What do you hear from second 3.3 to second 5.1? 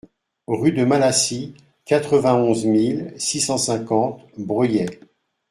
cent cinquante Breuillet